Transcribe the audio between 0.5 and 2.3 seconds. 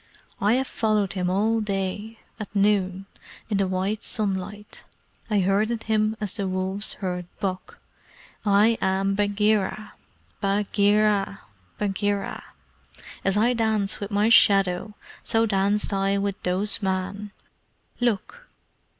have followed him all day